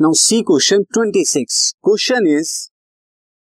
Now 0.00 0.12
see 0.14 0.36
question 0.42 0.82
26 0.96 1.54
question 1.84 2.26
is 2.28 2.50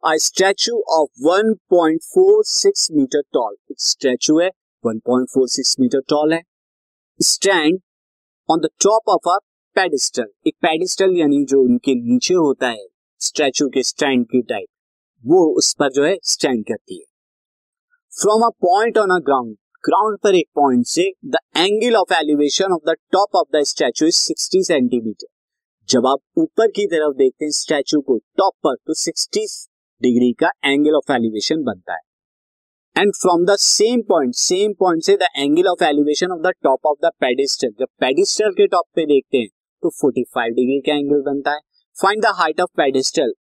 a 0.03 0.11
statue 0.25 0.75
of 0.97 1.23
1.46 1.29 2.83
metre 2.97 3.23
tall 3.33 3.55
एक 3.71 3.81
statue 3.83 4.39
है? 4.39 4.51
1.46 4.85 5.75
Metre 5.81 6.01
tall 6.09 6.33
है. 6.33 6.41
Stand 7.21 7.79
on 8.49 8.61
the 8.61 8.69
top 8.85 9.09
of 9.09 9.29
a 9.29 9.37
pedestal 9.77 10.29
एक 10.47 10.55
pedestal 10.63 11.17
यानी 11.17 11.45
जो 11.45 11.61
उनके 11.63 11.95
नीचे 12.03 12.35
होता 12.35 12.69
है 12.69 12.87
स्टैचू 13.21 13.69
के 13.69 13.83
स्टैंड 13.83 14.25
की 14.27 14.43
टाइप 14.43 14.69
वो 15.25 15.41
उस 15.55 15.73
पर 15.81 15.91
जो 15.93 16.05
है 16.05 16.15
स्टैंड 16.25 16.65
करती 16.65 16.99
है. 16.99 17.05
From 18.13 18.45
a 18.47 18.51
point 18.67 18.99
on 18.99 19.17
a 19.17 19.19
ground 19.25 19.57
ground 19.85 20.19
पर 20.25 20.35
एक 20.35 20.49
पॉइंट 20.55 20.87
से 20.87 21.11
the 21.27 21.43
angle 21.57 21.97
of 21.97 22.15
elevation 22.15 22.73
of 22.73 22.91
the 22.91 22.97
top 23.13 23.37
of 23.37 23.57
the 23.57 23.65
statue 23.73 24.07
is 24.07 24.23
60 24.29 24.63
centimetre 24.69 25.27
जब 25.89 26.07
आप 26.07 26.19
ऊपर 26.39 26.67
की 26.69 26.87
तरफ़ 26.87 27.15
देखते 27.17 27.45
हैं 27.45 27.51
स्टैचू 27.51 28.01
को, 28.01 28.17
टॉप 28.39 28.53
पर 28.65 28.75
तो 28.87 28.95
60 28.95 29.53
डिग्री 30.03 30.33
का 30.33 30.51
एंगल 30.65 30.97
ऑफ़ 30.97 31.13
एलिवेशन 31.13 31.63
बनता 31.65 31.93
है। 31.93 32.01
And 32.97 33.13
from 33.13 33.45
the 33.47 33.57
same 33.59 34.01
point 34.09 34.35
same 34.35 34.73
point 34.81 35.03
से 35.03 35.17
the 35.17 35.29
angle 35.37 35.69
of 35.69 35.85
elevation 35.85 36.33
of 36.33 36.41
the 36.41 36.53
top 36.63 36.87
of 36.87 36.99
the 37.07 37.11
pedestal 37.21 37.71
जब 37.79 37.87
पेडिस्टल 38.01 38.51
के 38.51 38.67
टॉप 38.67 38.85
पे 38.97 39.07
देखते 39.07 39.39
हैं 39.39 39.49
तो 39.83 39.91
45 39.95 40.55
डिग्री 40.57 40.79
का 40.81 40.95
एंगल 40.95 41.23
बनता 41.23 41.53
है। 41.53 41.61
Find 41.97 42.23
the 42.23 42.35
height 42.35 42.61
of 42.61 42.71
pedestal 42.77 43.33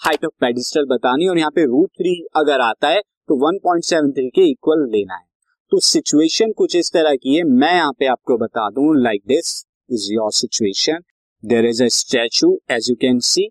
height 0.00 0.24
of 0.24 0.34
pedestal 0.40 0.86
बतानी, 0.86 1.28
और 1.28 1.38
यहाँ 1.38 1.50
पे 1.50 1.64
रूट 1.64 1.90
थ्री 1.92 2.14
अगर 2.36 2.60
आता 2.62 2.88
है 2.88 3.00
तो 3.00 3.38
1.73 3.42 4.30
के 4.34 4.50
इक्वल 4.50 4.86
लेना 4.90 5.14
है। 5.14 5.26
तो 5.72 5.80
सिचुएशन 5.82 6.52
कुछ 6.52 6.76
इस 6.76 6.92
तरह 6.92 7.16
की 7.16 7.34
है, 7.34 7.42
मैं 7.44 7.74
यहाँ 7.74 7.92
पे 7.92 8.06
आपको 8.08 8.38
बता 8.38 8.68
दूँ 8.70 8.94
like 9.02 9.22
this 9.26 9.56
is 9.90 10.12
your 10.12 10.32
situation 10.34 11.02
there 11.44 11.66
is 11.66 11.82
a 11.84 11.86
statue 11.92 12.48
as 12.70 12.86
you 12.90 12.94
can 12.96 13.18
see 13.22 13.42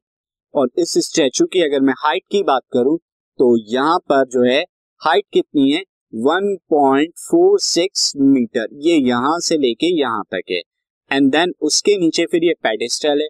और 0.54 0.70
इस 0.80 0.94
स्टैचू 1.06 1.46
की 1.46 1.62
अगर 1.62 1.82
मैं 1.82 1.94
हाइट 1.98 2.24
की 2.32 2.42
बात 2.44 2.62
करूँ 2.74 2.98
तो 3.40 3.48
यहाँ 3.74 3.98
पर 4.10 4.24
जो 4.28 4.44
है 4.44 4.62
हाइट 5.02 5.26
कितनी 5.34 5.72
है? 5.72 5.82
1.46 6.24 8.12
मीटर 8.24 8.68
ये 8.82 8.96
यहाँ 9.08 9.38
से 9.40 9.58
लेके 9.58 9.88
यहाँ 10.00 10.24
तक 10.32 10.52
है। 10.52 10.62
एंड 11.12 11.32
देन 11.32 11.54
उसके 11.62 11.98
नीचे 11.98 12.26
फिर 12.26 12.44
ये 12.44 12.54
पेडिस्टल 12.64 13.22
है। 13.22 13.28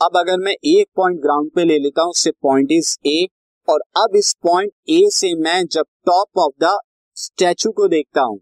अब 0.00 0.16
अगर 0.16 0.38
मैं 0.38 0.52
एक 0.52 0.86
पॉइंट 0.96 1.20
ग्राउंड 1.20 1.50
पे 1.54 1.64
ले 1.64 1.78
लेता 1.78 2.02
हूँ, 2.02 2.10
उससे 2.10 2.30
पॉइंट 2.42 2.72
इज़ 2.72 2.96
ए 3.06 3.26
और 3.68 3.80
अब 3.96 4.16
इस 4.16 4.34
पॉइंट 4.42 4.72
ए 4.90 5.00
से 5.12 5.34
मैं 5.42 5.64
जब 5.66 5.84
टॉप 6.06 6.38
ऑफ़ 6.38 6.52
द 6.64 6.70
स्टैचू 7.16 7.70
को 7.72 7.88
देखता 7.88 8.22
हूँ 8.22 8.38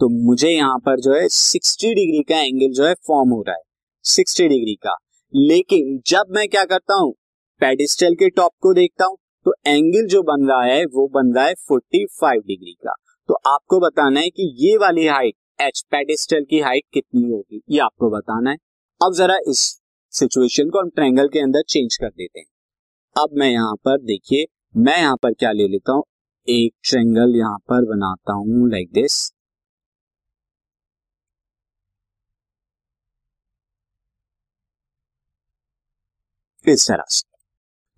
तो 0.00 0.08
मुझे 0.26 0.50
यहाँ 0.50 0.78
पर 0.78 1.00
जो 1.00 1.14
है 1.14 1.26
60 1.28 1.94
डिग्री 1.94 2.22
का 2.22 2.40
एंगल 2.40 2.72
जो 2.72 2.84
है 2.86 2.94
फॉर्म 3.06 3.30
हो 3.30 3.42
रहा 3.42 3.54
है। 3.54 3.62
सिक्सटी 4.08 4.48
डिग्री 4.48 4.74
का। 4.76 4.96
लेकिन 5.34 5.98
जब 6.06 6.26
मैं 6.30 6.46
क्या 6.48 6.64
करता 6.64 6.94
हूँ 6.94 7.12
पेडिस्टल 7.60 8.14
के 8.14 8.28
टॉप 8.30 8.52
को 8.60 8.72
देखता 8.74 9.04
हूँ 9.04 9.16
तो 9.46 9.54
एंगल 9.66 10.06
जो 10.06 10.22
बन 10.22 10.46
रहा 10.48 10.62
है, 10.62 10.84
वो 10.84 11.06
बन 11.08 11.34
रहा 11.34 11.44
है 11.44 11.54
फोर्टी 11.68 12.04
फाइव 12.20 12.40
डिग्री 12.40 12.72
का। 12.74 12.92
तो 13.28 13.34
आपको 13.46 13.80
बताना 13.80 14.20
है 14.20 14.30
कि 14.30 14.52
ये 14.58 14.76
वाली 14.76 15.06
हाइट 15.06 15.34
एच 15.60 15.82
पेडिस्टल 15.90 16.44
की 16.50 16.60
हाइट 16.60 16.84
कितनी 16.92 17.30
होगी? 17.30 17.60
ये 17.70 17.78
आपको 17.78 18.10
बताना 18.10 18.50
है। 18.50 18.56
अब 19.00 19.14
जरा 19.14 19.36
इस 19.48 19.60
सिचुएशन 20.12 20.70
को 20.70 20.80
हम 20.80 20.88
ट्रैंगल 20.88 21.28
के 21.28 21.40
अंदर 21.40 21.62
चेंज 21.68 21.96
कर 21.96 22.08
देते 22.08 22.40
हैं। 22.40 22.46
अब 23.16 23.30
मैं 23.32 23.50
यहाँ 23.50 23.74
पर 23.84 24.00
देखिए, 24.02 24.46
मैं 24.76 24.98
यहाँ 24.98 25.16
पर 25.16 25.32
क्या 25.32 25.52
ले 25.52 25.68
लेता 25.68 25.92
हूँ? 25.92 26.04
एक 26.48 26.72
ट्रैंगल 26.90 27.36
यहाँ 27.36 27.58
पर 27.68 27.84
बनाता 27.86 28.32
हूँ 28.32 28.70
लाइक 28.70 28.92
दिस 28.92 29.16
इस 36.64 36.86
तरह 36.88 37.04
से 37.08 37.26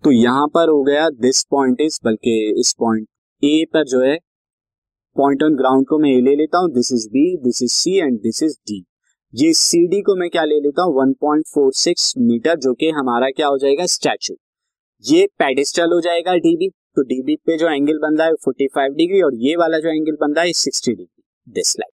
तो 0.03 0.11
यहाँ 0.11 0.47
पर 0.47 0.69
हो 0.69 0.81
गया 0.83 1.09
दिस 1.21 1.43
पॉइंट 1.51 1.81
इज़ 1.81 1.99
बल्कि 2.05 2.33
इस 2.59 2.73
पॉइंट 2.79 3.07
ए 3.43 3.65
पर 3.73 3.83
जो 3.85 4.01
है 4.01 4.17
पॉइंट 5.15 5.43
ऑन 5.43 5.55
ग्राउंड 5.55 5.87
को 5.87 5.99
मैं 5.99 6.09
ए 6.09 6.21
ले 6.21 6.35
लेता 6.35 6.57
हूँ 6.57 6.71
this 6.73 6.91
is 6.93 7.07
B 7.09 7.25
this 7.43 7.61
is 7.63 7.71
C 7.73 7.97
and 7.97 8.19
this 8.21 8.43
is 8.43 8.55
D 8.67 8.83
ये 9.33 9.51
सी 9.55 9.85
डी 9.87 10.01
को 10.01 10.15
मैं 10.15 10.29
क्या 10.29 10.43
ले 10.43 10.59
लेता 10.59 10.83
हूँ 10.83 10.95
1.46 11.03 12.13
मीटर 12.19 12.55
जो 12.57 12.73
कि 12.73 12.89
हमारा 12.91 13.29
क्या 13.31 13.47
हो 13.47 13.57
जाएगा 13.57 13.85
स्टैचू 13.87 14.35
ये 15.05 15.25
पेडिस्टल 15.39 15.93
हो 15.93 15.99
जाएगा 16.01 16.35
डीबी 16.37 16.69
तो 16.69 17.03
डीबी 17.03 17.35
पे 17.37 17.57
जो 17.57 17.69
एंगल 17.69 17.99
बन 17.99 18.17
रहा 18.17 18.27
है 18.27 18.33
45 18.47 18.95
डिग्री 18.95 19.21
और 19.21 19.35
ये 19.39 19.55
वाला 19.55 19.79
जो 19.79 19.89
एंगल 19.91 20.17
बन 20.21 20.33
रहा 20.33 20.45
है 20.45 20.51
60 20.53 20.87
डिग्री 20.87 21.53
दिस 21.53 21.75
लाइक 21.79 21.93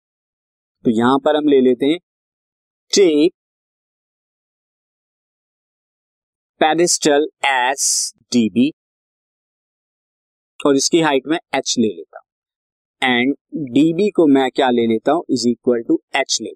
तो 0.85 0.91
यहाँ 0.91 1.17
पर 1.19 1.35
हम 1.35 1.47
ले 1.47 1.59
लेते 1.61 1.85
हैं 1.85 1.99
take 2.93 3.33
pedestal 6.61 7.27
as 7.45 8.13
D 8.33 8.49
B 8.49 8.69
और 10.59 10.75
इसकी 10.75 11.01
हाइट 11.01 11.23
में 11.27 11.37
एच 11.55 11.73
ले 11.79 11.87
लेता 11.87 12.19
हूँ। 12.19 13.09
एंड 13.11 13.33
डीबी 13.73 14.09
को 14.09 14.27
मैं 14.27 14.49
क्या 14.51 14.69
ले 14.69 14.85
लेता 14.87 15.11
हूँ? 15.11 15.23
इज़ 15.29 15.47
इक्वल 15.49 15.81
टू 15.87 15.99
एच 16.15 16.37
ले। 16.41 16.51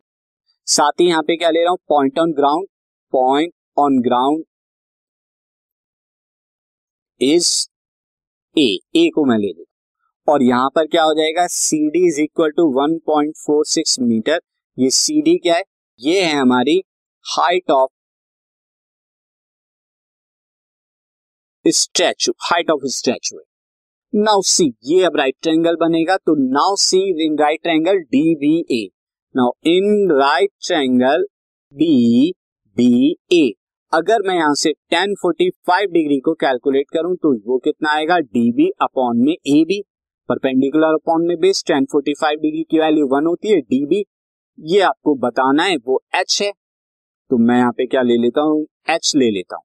साथ 0.68 1.02
ही 1.02 1.08
यहाँ 1.08 1.22
पे 1.24 1.36
क्या 1.38 1.50
ले 1.50 1.64
रहा 1.64 1.72
हूँ? 1.72 1.78
Point 1.90 2.20
on 2.20 2.32
ground. 2.34 2.68
Point 3.14 3.54
on 3.78 4.00
ground 4.02 4.44
is 7.22 7.52
A. 8.56 8.68
A 8.96 9.10
को 9.16 9.26
मैं 9.26 9.38
ले 9.38 9.48
लेता 9.48 10.32
और 10.34 10.44
यहाँ 10.44 10.70
पर 10.76 10.88
क्या 10.88 11.04
हो 11.04 11.14
जाएगा? 11.14 11.48
C 11.48 11.90
D 11.90 12.08
is 12.08 12.22
equal 12.22 12.52
to 12.58 12.72
one 12.74 12.98
point 13.06 13.36
four 13.46 13.66
six 13.68 14.00
metre 14.02 14.40
ये 14.78 14.90
सी 14.94 15.22
डी 15.22 15.38
क्या 15.38 15.56
है? 15.56 15.64
ये 16.00 16.22
है 16.24 16.36
हमारी 16.36 16.82
height 17.26 17.72
of 17.72 17.90
statue 21.66 22.32
height 22.42 22.70
of 22.72 22.86
statue 22.86 23.40
now 24.14 24.42
see 24.42 24.66
ये 24.86 25.04
अब 25.04 25.16
राइट 25.18 25.36
ट्रायंगल 25.42 25.76
बनेगा 25.76 26.16
तो 26.18 26.36
now 26.54 26.76
see 26.80 27.00
in 27.26 27.38
right 27.40 27.62
triangle 27.64 27.98
D 28.14 28.36
B 28.36 28.54
A 28.72 28.88
now 29.36 29.52
in 29.66 30.12
right 30.12 30.50
triangle 30.68 31.26
D 31.74 32.32
B 32.78 33.16
A 33.34 33.52
अगर 33.94 34.28
मैं 34.28 34.36
यहाँ 34.36 34.54
से 34.54 34.72
टेन 34.90 35.16
फोर्टी 35.22 35.50
फाइव 35.68 35.92
डिग्री 35.92 36.20
को 36.20 36.34
कैलकुलेट 36.34 36.86
करूँ 36.94 37.16
तो 37.16 37.34
वो 37.50 37.58
कितना 37.58 37.92
आएगा? 37.92 38.20
डी 38.20 38.52
बी 38.52 38.70
अपॉन 38.82 39.18
में 39.18 39.34
ए 39.34 39.64
बी 39.68 39.82
परपेंडिकुलर 40.30 40.94
अपॉन 40.94 41.28
में 41.28 41.38
base 41.40 41.64
tan 41.68 41.86
forty 41.86 42.14
five 42.14 42.40
degree 42.40 42.64
की 42.64 42.80
वैल्यू 42.80 43.08
वन 43.08 43.26
होती 43.26 43.52
है 43.52 43.62
डी 43.62 43.86
बी 43.86 44.04
ये 44.60 44.82
आपको 44.82 45.16
बताना 45.16 45.64
है, 45.64 45.76
वो 45.78 46.02
एच 46.16 46.42
है। 46.42 46.52
तो 47.32 47.38
मैं 47.38 47.58
यहाँ 47.58 47.72
पे 47.72 47.86
क्या 47.86 48.02
ले 48.02 48.18
लेता 48.18 48.42
हूँ? 48.42 48.66
एच 48.90 49.12
ले 49.16 49.30
लेता 49.32 49.56
हूँ। 49.56 49.64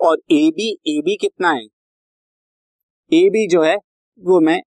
और 0.00 0.18
ए 0.32 0.48
बी 0.56 0.70
ए 0.88 1.00
बी 1.04 1.16
कितना 1.20 1.50
है? 1.50 1.64
ए 3.12 3.28
बी 3.30 3.46
जो 3.48 3.62
है, 3.62 3.76
वो 3.76 4.40
मैं 4.40 4.60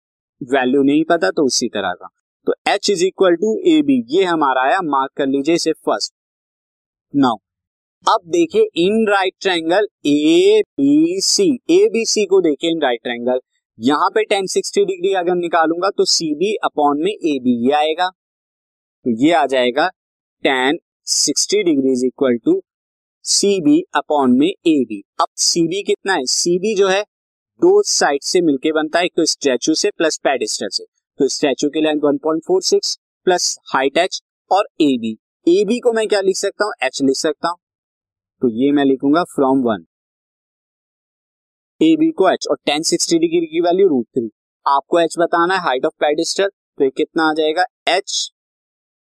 वैल्यू 0.42 0.82
नहीं 0.84 1.04
पता 1.10 1.30
तो 1.32 1.46
उसी 1.46 1.68
तरह 1.70 1.94
का। 1.94 2.08
तो 2.48 2.54
H 2.68 2.90
is 2.90 3.06
equal 3.06 3.36
to 3.36 3.58
A 3.68 3.82
B 3.82 4.04
ये 4.10 4.24
हमारा 4.26 4.62
आया 4.62 4.82
मार्क 4.84 5.12
कर 5.18 5.28
लीजिए 5.28 5.56
इसे 5.56 5.72
फ़र्स्ट 5.86 6.14
नाउ 7.14 7.38
अब 8.06 8.30
देखिए 8.32 8.68
in 8.78 9.08
right 9.10 9.34
triangle 9.42 9.88
A 10.08 10.62
B 10.72 11.20
C 11.24 11.48
A 11.72 11.88
B 11.94 12.06
C 12.06 12.26
को 12.26 12.40
देखिए 12.42 12.72
इन 12.72 12.82
राइट 12.82 13.02
ट्रायंगल 13.04 13.40
यहाँ 13.80 14.10
पे 14.10 14.24
टेन 14.26 14.46
सिक्सटी 14.48 14.86
डिग्री 14.86 15.14
अगर 15.16 15.36
निकालूँगा 15.36 15.90
तो 15.98 16.06
सी 16.06 16.34
बी 16.36 16.54
अपॉन 16.64 17.04
में 17.04 17.12
ए 17.12 17.38
बी 17.44 17.56
ये 17.66 17.74
आएगा। 17.76 18.08
तो 18.10 19.12
ये 19.26 19.32
आ 19.34 19.46
जाएगा 19.46 19.88
tan 20.44 20.80
sixty 21.08 21.64
degree 21.64 21.92
is 21.92 22.06
equal 22.06 22.38
to 22.38 22.60
C 23.30 23.50
B 23.62 23.80
upon 23.96 24.32
में 24.32 24.48
ए 24.48 24.74
बी 24.90 25.00
अब 25.22 25.28
सी 25.38 25.62
बी 25.68 25.82
कितना 25.84 26.14
है? 26.14 26.26
सी 26.26 26.58
बी 26.60 26.74
जो 26.76 26.88
है, 26.88 27.02
दो 27.62 27.82
साइड 27.84 28.24
से 28.24 28.42
मिलके 28.42 28.72
बनता 28.72 29.00
है, 29.00 29.06
एक 29.06 29.12
तो 29.16 29.26
स्टैचू 29.26 29.74
से 29.74 29.90
प्लस 29.92 30.18
पेडिस्टल 30.18 30.68
से। 30.72 30.84
तो 31.20 31.28
स्टैचू 31.28 31.70
की 31.70 31.82
लेंथ 31.82 32.02
1.46 32.06 32.96
प्लस 33.28 33.58
हाइट 33.74 33.98
एच 33.98 34.20
और 34.52 34.68
ए 34.82 34.98
बी 34.98 35.12
ए 35.48 35.64
बी 35.66 35.80
को 35.80 35.94
मैं 35.94 36.08
क्या 36.08 36.22
लिख 36.22 36.38
सकता 36.38 36.66
हूँ? 36.66 36.74
एच 36.84 37.02
लिख 37.02 37.16
सकता 37.16 37.50
हूँ। 37.50 37.58
तो 38.42 38.50
ये 38.56 38.72
मैं 38.72 38.86
लिखूँगा 38.86 39.24
फ्रॉम 39.36 39.64
वन 39.64 39.86
ए 41.82 41.96
बी 42.00 42.12
को 42.12 42.30
एच 42.30 42.48
और 42.52 42.58
टेन 42.66 42.84
सिक्सटी 42.84 43.20
डिग्री 43.20 43.46
की 43.46 43.62
वैल्यू 43.62 43.88
रूट 43.88 44.06
थ्री 44.08 44.30
आपको 44.66 45.00
एच 45.00 45.16
बताना 45.20 45.54
है 45.54 45.62
हाइट 45.62 45.86
ऑफ़ 45.86 45.94
पेडिस्टल 46.00 46.48
तो 46.48 46.84
ये 46.84 46.90
कितना 46.90 47.30
आ 47.30 47.34
जाएगा? 47.34 47.64
एच 47.88 48.32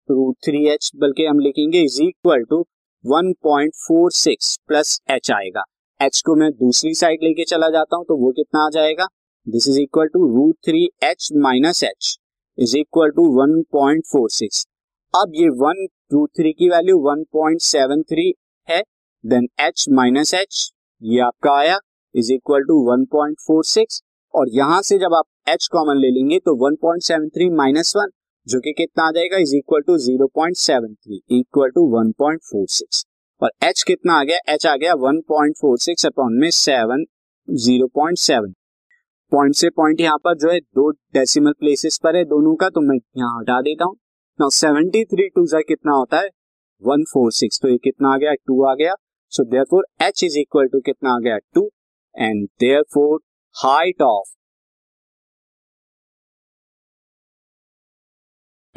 रूट 0.10 0.36
थ्री 0.46 0.68
एच 0.70 0.92
बल्कि 0.96 1.26
हम 1.26 1.40
लिखेंगे 1.40 1.84
is 1.84 2.02
equal 2.04 2.44
to 2.50 2.66
1.46 3.08 4.58
plus 4.68 5.00
H 5.12 5.32
आएगा। 5.32 5.64
एच 6.00 6.22
को 6.26 6.36
मैं 6.36 6.50
दूसरी 6.54 6.94
साइड 6.94 7.24
लेके 7.24 7.44
चला 7.46 7.70
जाता 7.70 7.96
हूँ 7.96 8.06
तो 8.06 8.16
वो 8.18 8.32
कितना 8.32 8.66
आ 8.66 8.70
जाएगा? 8.74 9.08
This 9.48 9.68
is 9.70 9.80
equal 9.80 10.08
to 10.08 10.28
root 10.28 10.56
three 10.66 10.84
H 11.04 11.30
minus 11.38 11.84
H 11.84 12.18
is 12.58 12.78
equal 12.78 13.12
to 13.12 13.28
1.46 13.38 14.66
अब 15.14 15.32
ये 15.36 15.50
वन 15.60 15.86
रूट 16.14 16.30
थ्री 16.30 16.52
की 16.54 16.70
वैल्यू 16.70 16.98
1.73 17.06 18.32
है 18.68 18.82
देन 19.24 19.48
एच 19.60 19.86
माइनस 19.92 20.34
एच 20.34 20.70
ये 21.02 21.20
आपका 21.22 21.54
आया 21.54 21.80
इज़ 22.16 22.34
इक्वल 22.34 22.64
टू 22.64 22.82
1.46 22.92 24.02
और 24.34 24.50
यहाँ 24.50 24.82
से 24.82 24.98
जब 25.00 25.14
आप 25.14 25.26
एच 25.50 25.68
कॉमन 25.72 25.98
ले 25.98 26.12
लेंगे 26.12 26.40
तो 26.40 26.56
1.73 26.66 27.52
माइनस 27.58 27.94
वन। 27.98 28.10
जो 28.48 28.60
कि 28.60 28.72
कितना 28.72 29.04
आ 29.04 29.12
जाएगा? 29.12 29.38
Is 29.38 29.56
equal 29.56 29.82
to 29.82 29.98
zero 29.98 30.28
point 30.28 30.56
seven 30.58 30.94
three 30.94 31.40
equal 31.40 31.70
to 31.70 31.82
one 31.96 32.12
point 32.12 32.42
four 32.52 32.66
six 32.70 33.06
और 33.42 33.50
एच 33.64 33.84
कितना 33.88 34.14
आ 34.14 34.24
गया? 34.24 34.38
एच 34.54 34.66
आ 34.66 34.76
गया 34.76 34.94
1.46 34.94 35.22
पॉइंट 35.28 35.56
फोर 35.62 35.78
सिक्स 35.78 36.06
अपॉन 36.06 36.34
में 36.34 36.50
seven 36.52 37.04
zero 37.48 37.88
point 37.88 38.18
seven 38.18 38.54
point 39.32 39.56
से 39.56 39.70
पॉइंट 39.70 40.02
यहाँ 40.02 40.18
पर 40.18 40.36
जो 40.36 40.52
है, 40.52 40.60
दो 40.60 40.90
डेसिमल 40.92 41.52
प्लेसेस 41.52 42.00
पर 42.04 42.16
है 42.16 42.24
दोनों 42.26 42.56
का 42.56 42.70
तो 42.70 42.82
मैं 42.82 42.98
यहाँ 43.18 43.40
हटा 43.40 43.60
देता 43.62 43.86
हूँ। 43.86 43.96
नाउ 44.40 44.50
सेवेंटी 44.50 45.04
थ्री 45.06 45.28
टू 45.30 45.46
जा 45.48 45.62
कितना 45.68 45.94
होता 45.94 46.20
है? 46.20 46.30
वन 46.82 47.04
फोर 47.04 47.32
सिक्स 47.32 47.60
तो 47.62 47.70
ये 47.70 47.78
कितना 47.78 48.14
आ 48.14 48.18
गया? 48.18 48.34
टू 48.34 48.64
आ 48.66 48.74
गया। 48.76 48.94
So 49.32 49.44
therefore 49.64 49.86
H 50.02 50.24
is 50.24 50.40
equal 50.40 50.68
to 50.68 50.80
कितना 50.80 51.16
आ 51.16 51.20
गया? 51.20 51.38
Two 51.38 51.70
and 52.16 52.48
therefore 52.94 53.20
height 53.56 54.02
of 54.02 54.37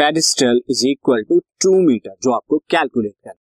pedestal 0.00 0.60
is 0.70 0.86
equal 0.86 1.22
to 1.22 1.38
two 1.38 1.70
metre, 1.80 2.14
जो 2.22 2.32
आपको 2.32 2.58
कैलकुलेट 2.70 3.12
करना 3.24 3.34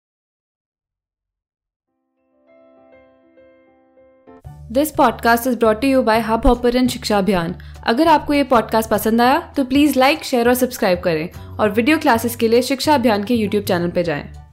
this 4.72 4.90
podcast 4.90 5.46
is 5.46 5.56
brought 5.56 5.84
you 5.84 6.02
by 6.02 6.20
Hubhopper 6.46 6.86
शिक्षा 6.88 7.18
अभियान 7.18 7.54
अगर 7.86 8.08
आपको 8.08 8.34
ये 8.34 8.44
पॉडकास्ट 8.44 8.90
पसंद 8.90 9.20
आया 9.20 9.38
तो 9.56 9.64
प्लीज़ 9.64 9.98
लाइक 9.98 10.24
शेयर 10.24 10.48
और 10.48 10.54
सब्सक्राइब 10.54 11.00
करें। 11.00 11.28
और 11.56 11.70
वीडियो 11.70 11.98
क्लासेस 11.98 12.36
के 12.36 12.48
लिए 12.48 12.62
शिक्षा 12.62 12.94
अभियान 12.94 13.24
के 13.24 13.34
यूट्यूब 13.34 13.64
चैनल 13.64 13.90
पर 13.90 14.02
जाएँ। 14.02 14.47